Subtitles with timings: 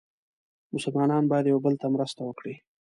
[0.75, 2.53] مسلمانان باید یو بل ته مرسته وکړي.